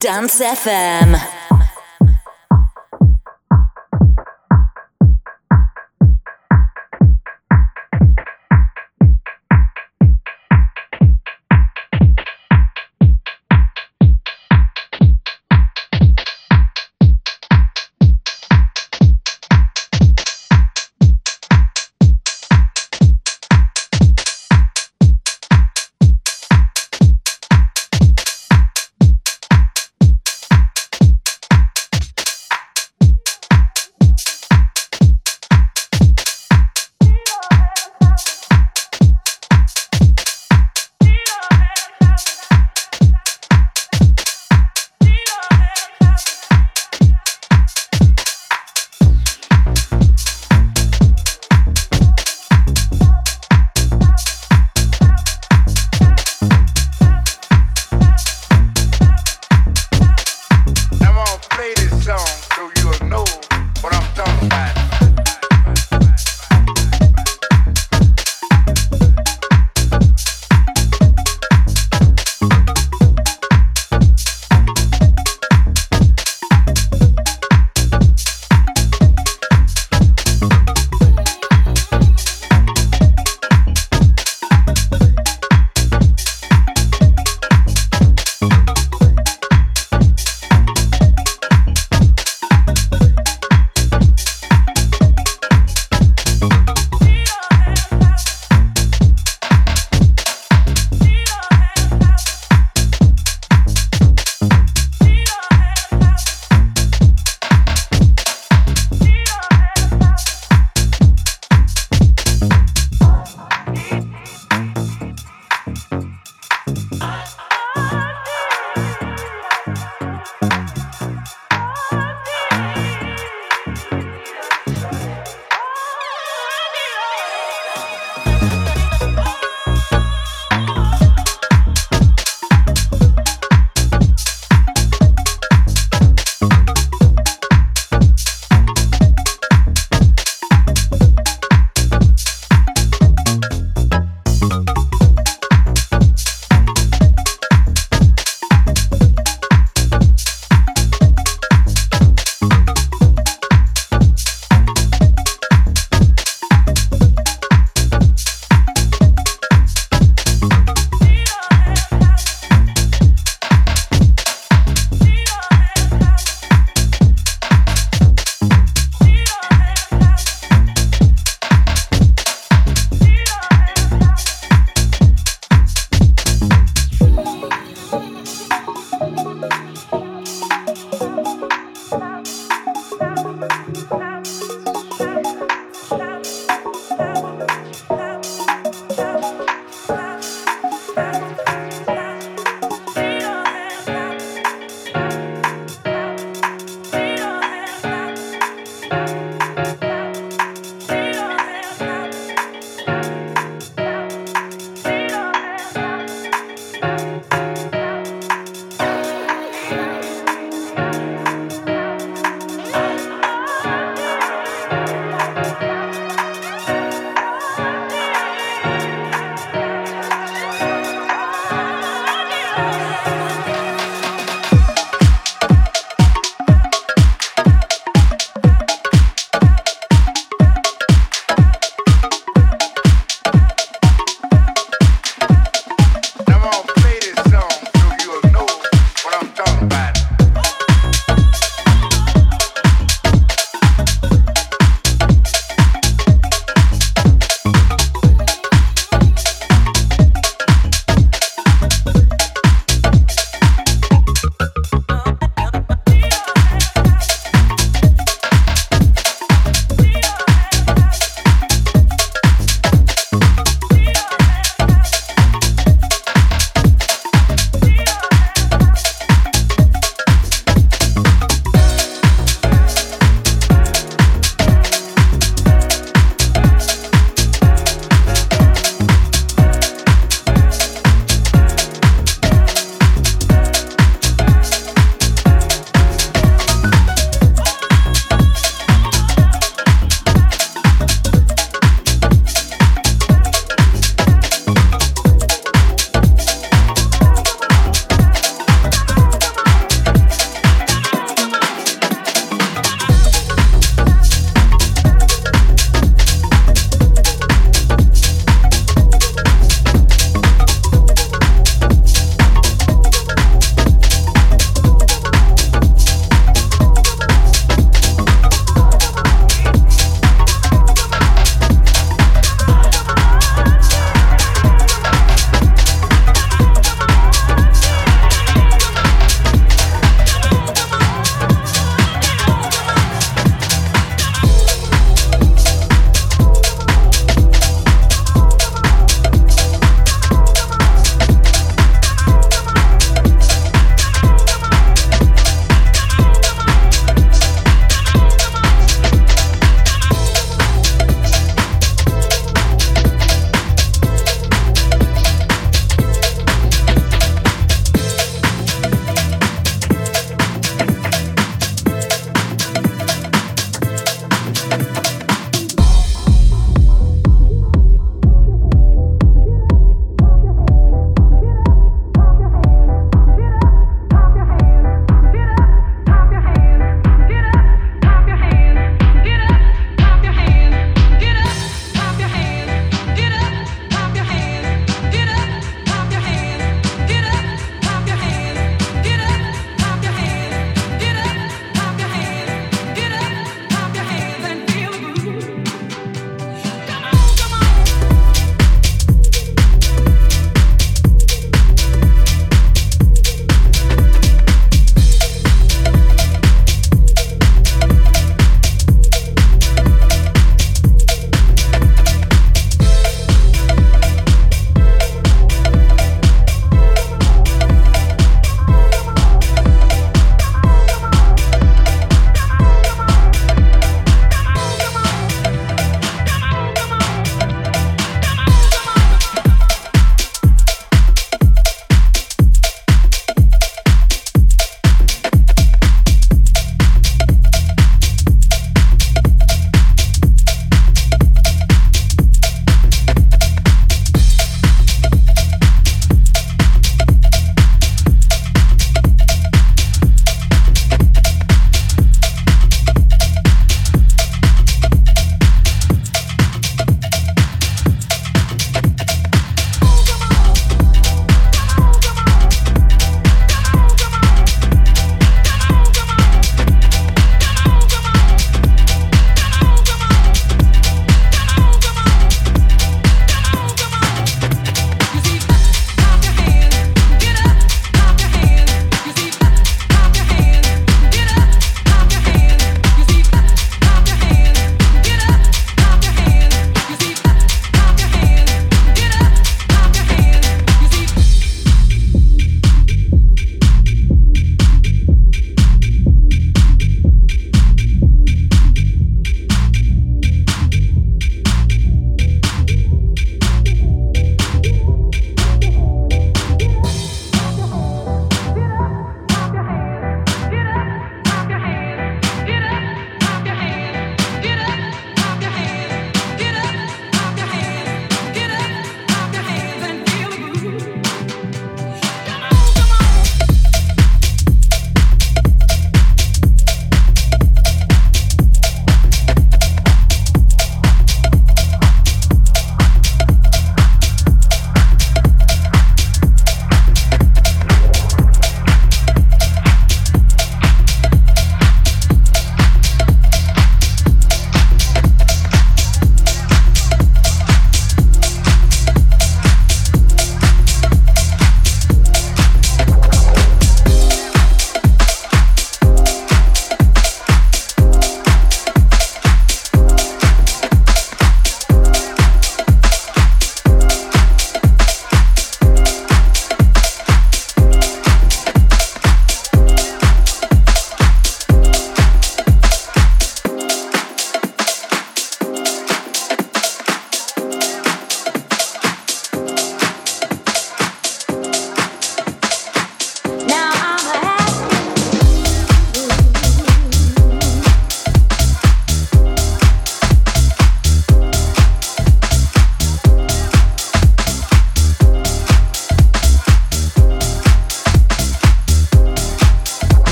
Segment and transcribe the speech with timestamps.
[0.00, 1.39] Dance FM.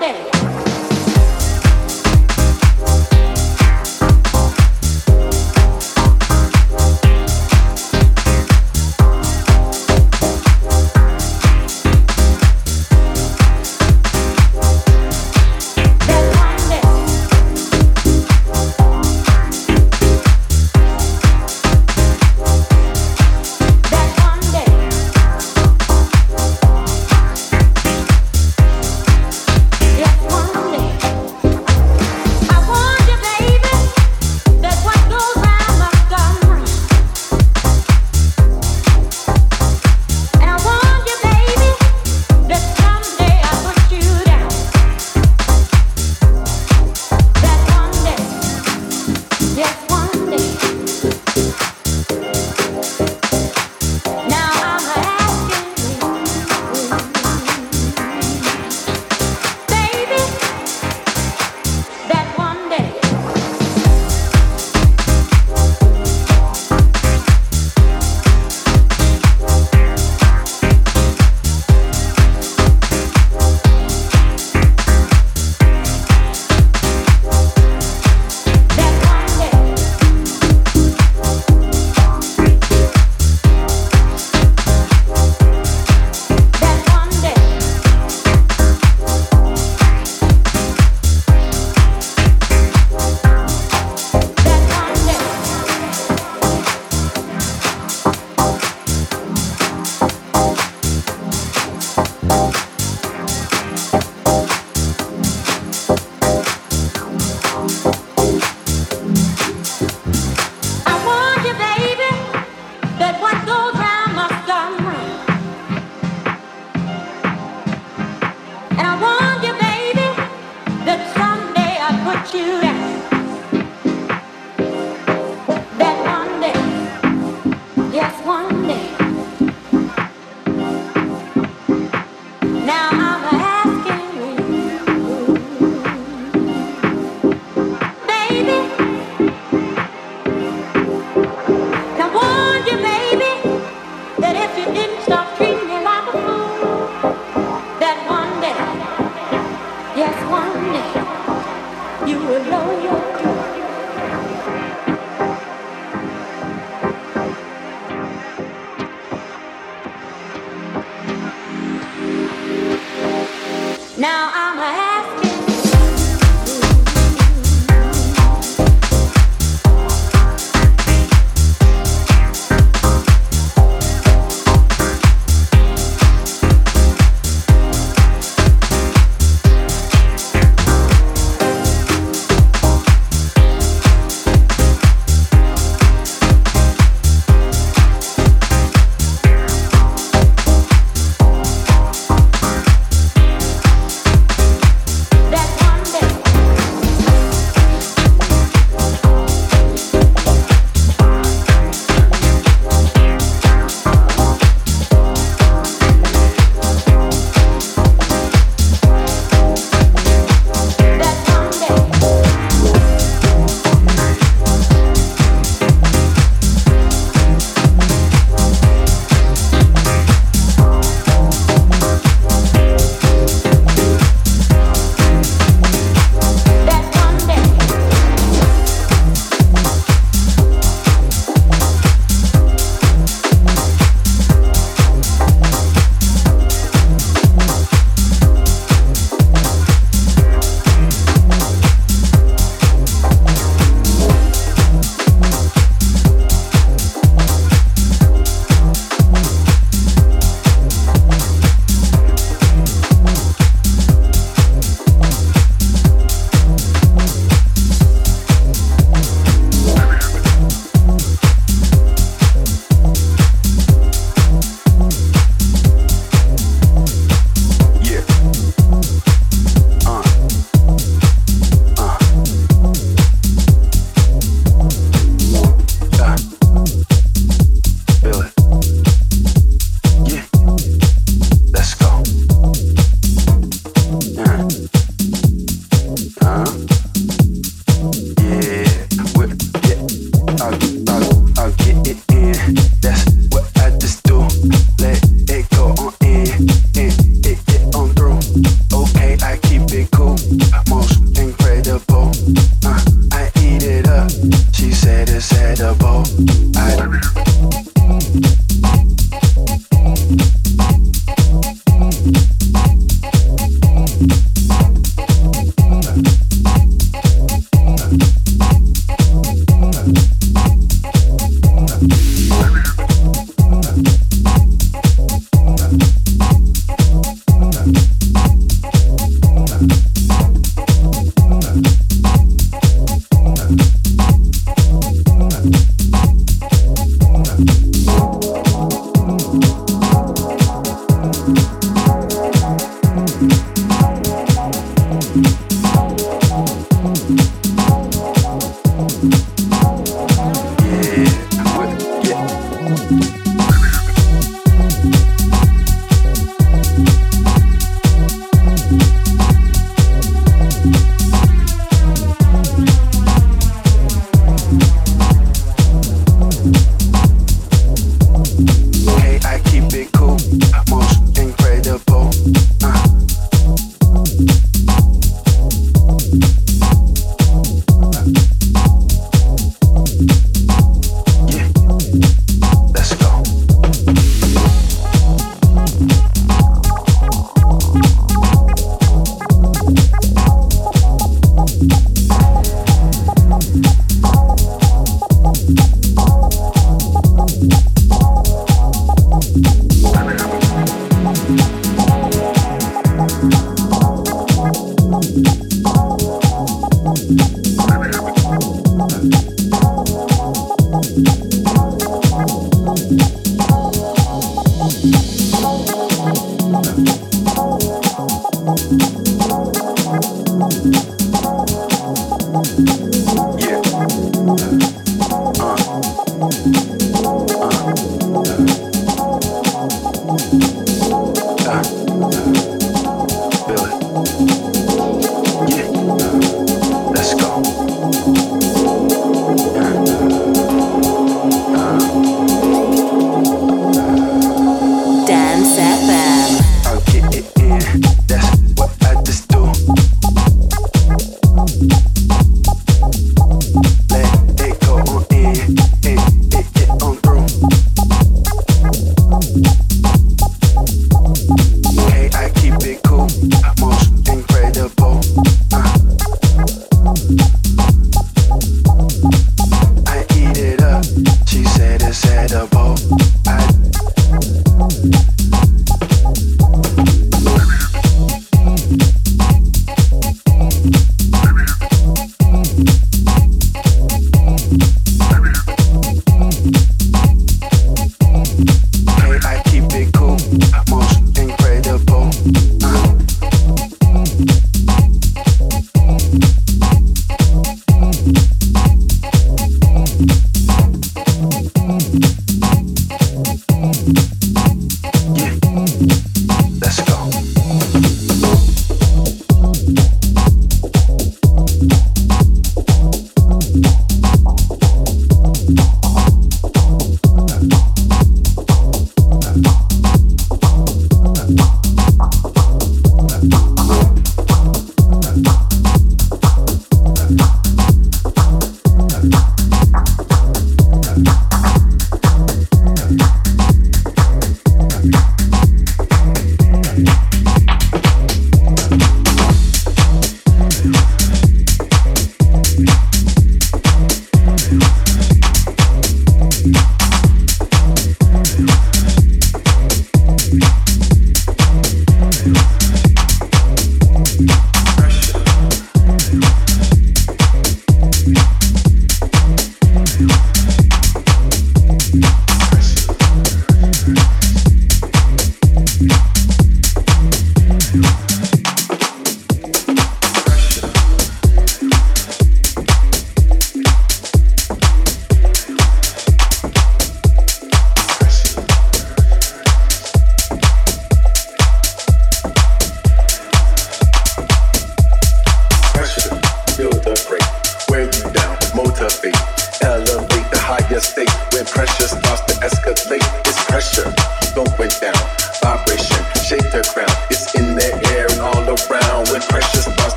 [0.00, 0.39] grande.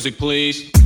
[0.00, 0.79] Music, please.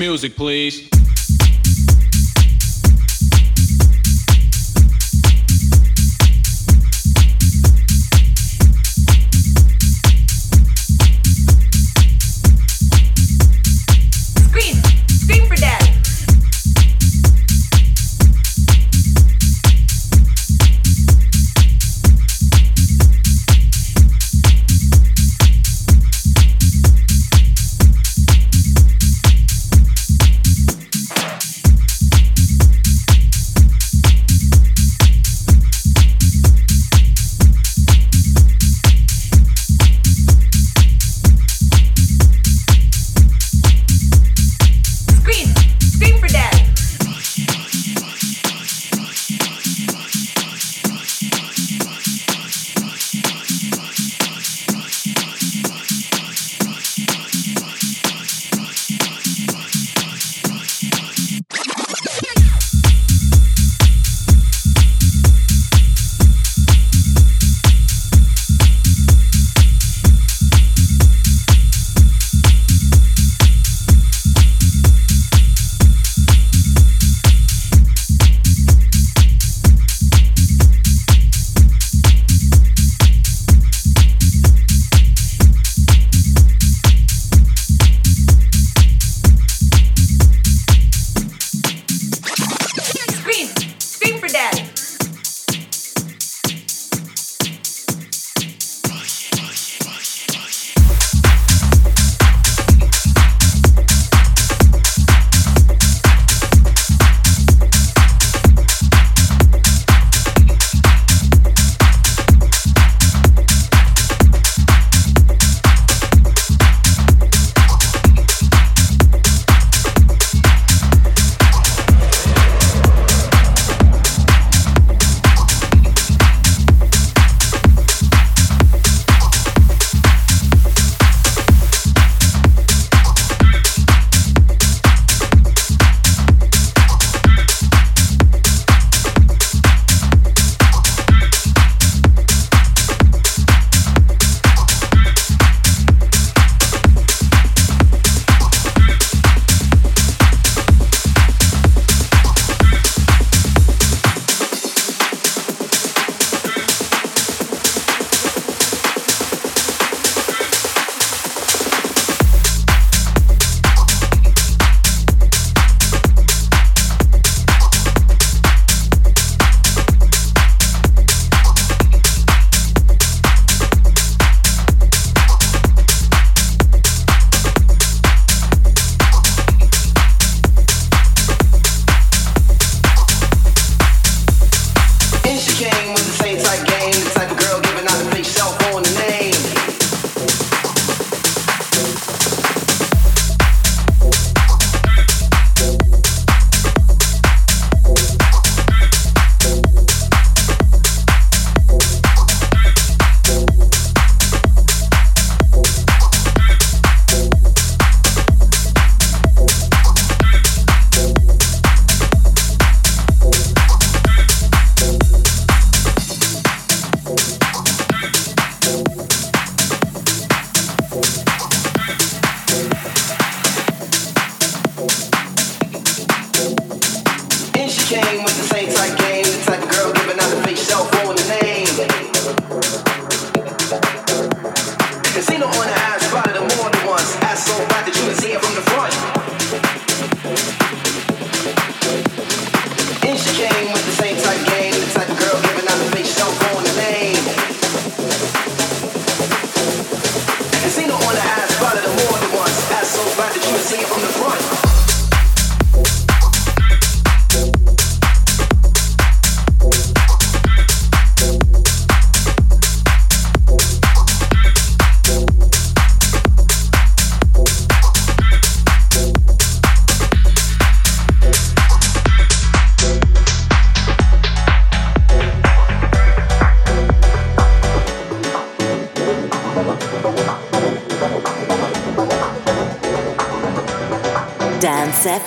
[0.00, 0.99] Music, please.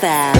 [0.04, 0.33] FM.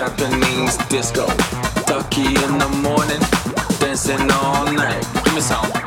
[0.00, 1.26] Japanese disco.
[1.84, 3.20] Ducky in the morning,
[3.80, 5.06] dancing all night.
[5.24, 5.79] Give me some.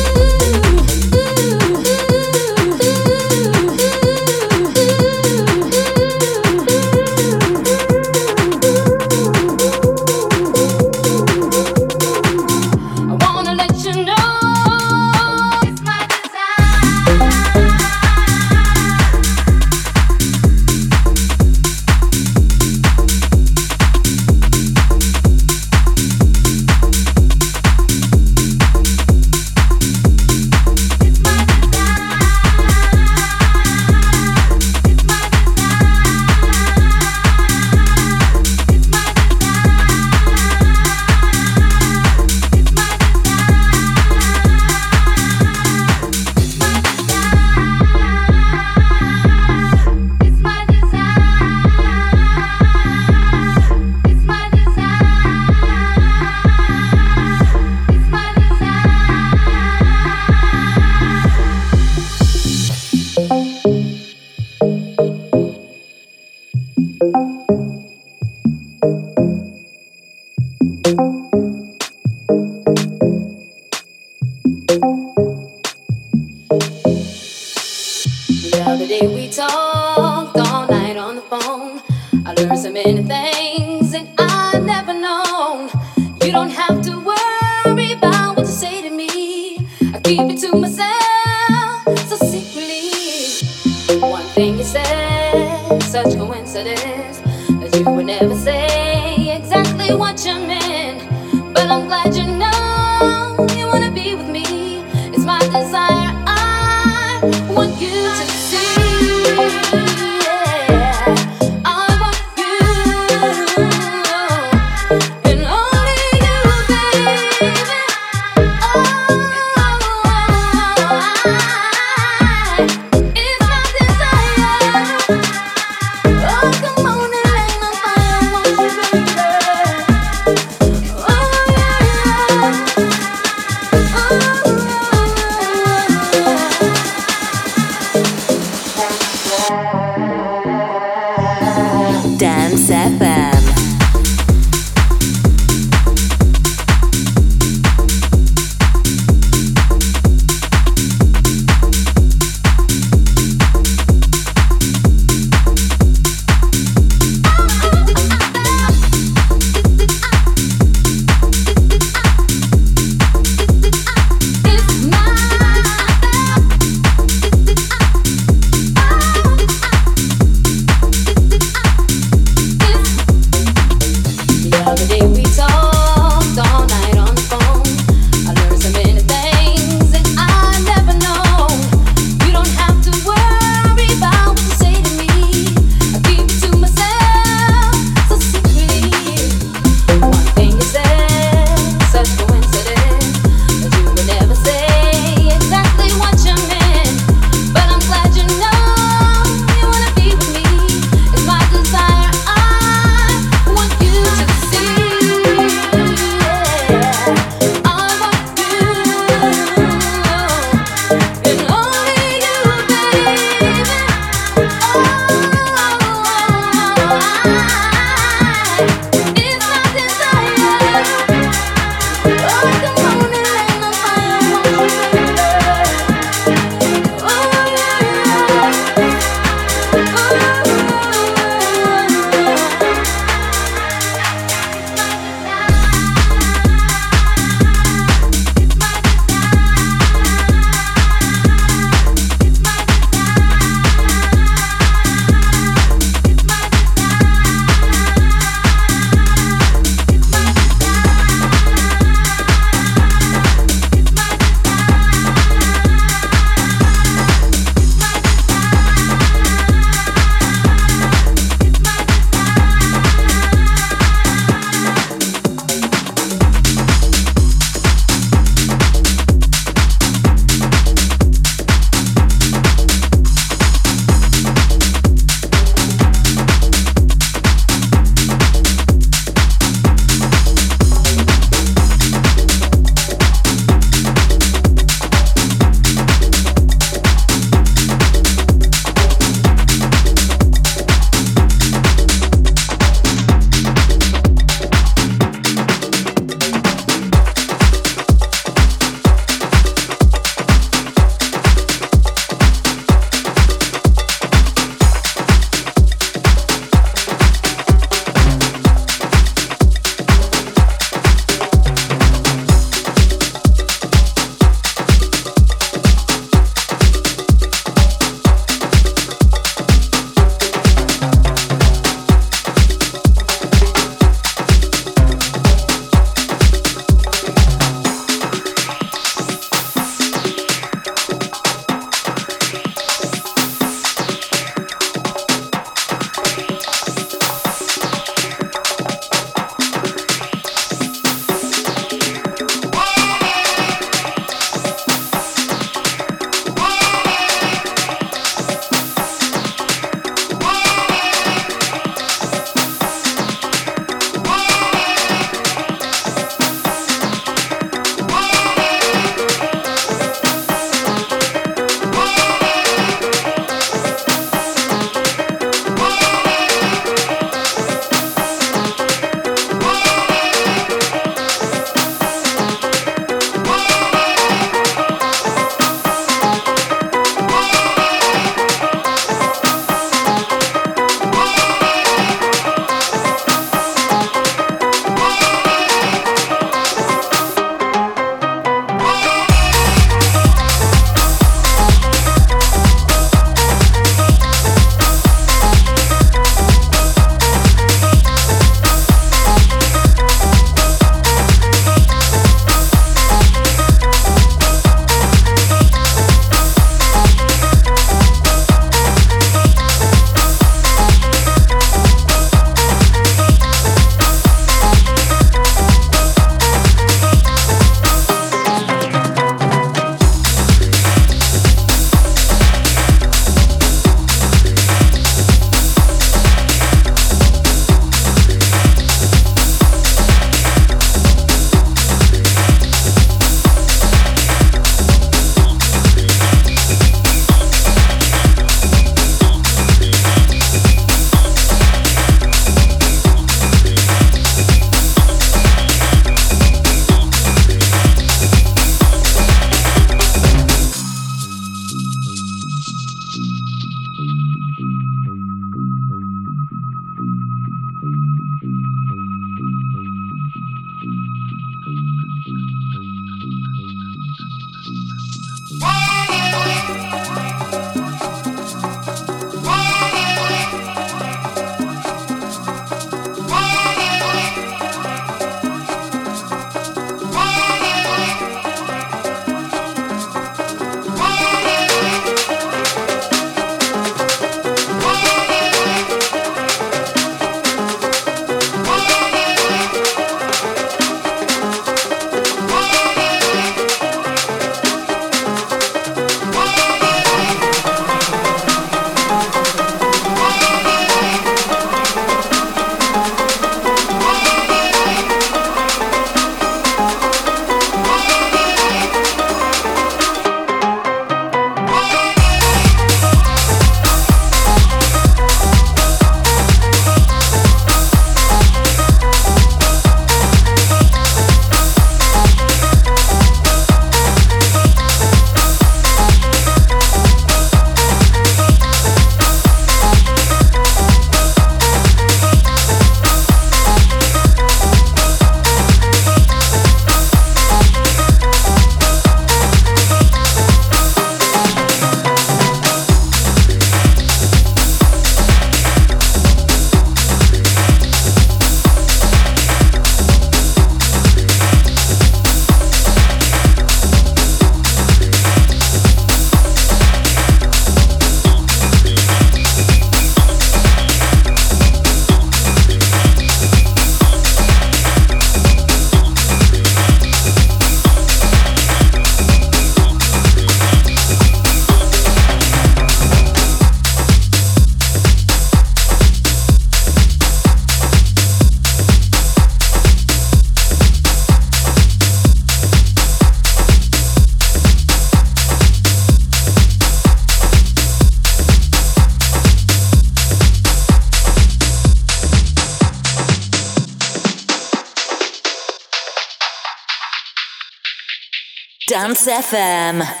[598.81, 600.00] Dance FM.